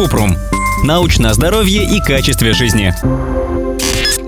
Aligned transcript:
Купрум. 0.00 0.34
Научное 0.82 1.34
здоровье 1.34 1.84
и 1.84 2.00
качестве 2.00 2.54
жизни. 2.54 2.94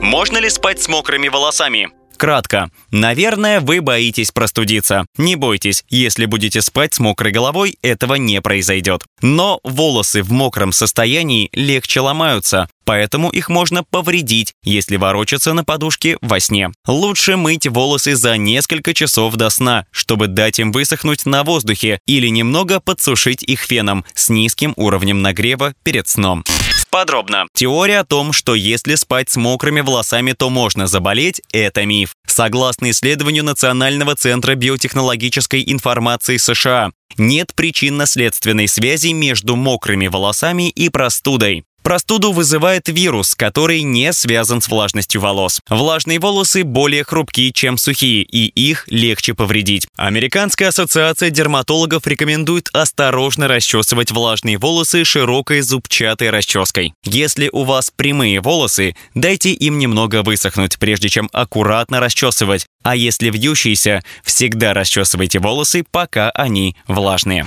Можно 0.03 0.37
ли 0.37 0.51
спать 0.51 0.83
с 0.83 0.87
мокрыми 0.87 1.29
волосами? 1.29 1.89
Кратко. 2.23 2.71
Наверное, 2.93 3.59
вы 3.59 3.81
боитесь 3.81 4.31
простудиться. 4.31 5.07
Не 5.19 5.35
бойтесь, 5.35 5.83
если 5.89 6.27
будете 6.27 6.63
спать 6.63 6.95
с 6.95 7.01
мокрой 7.01 7.33
головой, 7.33 7.77
этого 7.83 8.15
не 8.15 8.41
произойдет. 8.41 9.03
Но 9.23 9.59
волосы 9.65 10.23
в 10.23 10.31
мокром 10.31 10.71
состоянии 10.71 11.49
легче 11.53 11.99
ломаются, 11.99 12.69
поэтому 12.85 13.29
их 13.31 13.49
можно 13.49 13.83
повредить, 13.83 14.53
если 14.63 14.99
ворочаться 14.99 15.53
на 15.53 15.65
подушке 15.65 16.17
во 16.21 16.39
сне. 16.39 16.71
Лучше 16.87 17.37
мыть 17.37 17.67
волосы 17.67 18.15
за 18.15 18.37
несколько 18.37 18.95
часов 18.95 19.35
до 19.35 19.51
сна, 19.51 19.87
чтобы 19.91 20.29
дать 20.29 20.61
им 20.61 20.71
высохнуть 20.71 21.27
на 21.27 21.43
воздухе 21.43 21.99
или 22.07 22.29
немного 22.29 22.79
подсушить 22.79 23.43
их 23.43 23.63
феном 23.63 24.05
с 24.15 24.29
низким 24.29 24.75
уровнем 24.77 25.23
нагрева 25.23 25.75
перед 25.83 26.07
сном. 26.07 26.45
Подробно. 26.93 27.47
Теория 27.55 28.01
о 28.01 28.05
том, 28.05 28.35
что 28.35 28.55
если 28.55 28.97
спать 28.97 29.31
с 29.31 29.37
мокрыми 29.37 29.81
волосами, 29.81 30.33
то 30.33 30.51
можно 30.51 30.87
заболеть– 30.87 31.41
это 31.53 31.87
миф. 31.87 32.13
Согласно 32.27 32.91
исследованию 32.91 33.45
Национального 33.45 34.15
центра 34.15 34.55
биотехнологической 34.55 35.65
информации 35.67 36.37
США, 36.37 36.91
нет 37.17 37.55
причинно-следственной 37.55 38.69
связи 38.69 39.09
между 39.09 39.57
мокрыми 39.57 40.07
волосами 40.09 40.69
и 40.69 40.91
простудой. 40.91 41.65
Простуду 41.83 42.33
вызывает 42.33 42.89
вирус, 42.89 43.35
который 43.35 43.83
не 43.83 44.13
связан 44.13 44.61
с 44.61 44.69
влажностью 44.69 45.21
волос. 45.21 45.61
Влажные 45.69 46.19
волосы 46.19 46.65
более 46.65 47.05
хрупкие, 47.05 47.53
чем 47.53 47.77
сухие, 47.77 48.23
и 48.23 48.47
их 48.47 48.85
легче 48.89 49.35
повредить. 49.35 49.89
Американская 49.97 50.69
ассоциация 50.69 51.31
дерматологов 51.31 52.07
рекомендует 52.07 52.69
осторожно 52.73 53.49
расчесывать 53.49 54.13
влажные 54.13 54.59
волосы 54.59 55.05
широкой 55.05 55.61
зубчатой 55.61 56.31
расческой. 56.31 56.95
Если 57.05 57.49
у 57.53 57.65
вас 57.65 57.91
прямые 57.95 58.41
волосы, 58.41 58.95
дайте 59.15 59.53
им 59.53 59.79
немного 59.79 60.23
высохнуть, 60.23 60.79
прежде 60.79 61.09
чем 61.09 61.29
аккуратно 61.33 62.01
расчесывать. 62.01 62.67
А 62.83 62.97
если 62.97 63.31
вьющиеся, 63.31 64.03
всегда 64.25 64.75
расчесывайте 64.75 65.39
волосы, 65.39 65.85
пока 65.91 66.31
они 66.31 66.77
влажные. 66.87 67.47